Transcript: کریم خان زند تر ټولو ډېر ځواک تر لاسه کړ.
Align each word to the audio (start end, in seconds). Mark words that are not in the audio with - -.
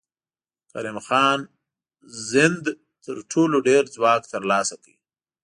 کریم 0.71 0.97
خان 1.07 1.39
زند 2.29 2.65
تر 3.05 3.17
ټولو 3.31 3.57
ډېر 3.67 3.83
ځواک 3.95 4.21
تر 4.33 4.41
لاسه 4.51 4.75
کړ. 4.83 4.93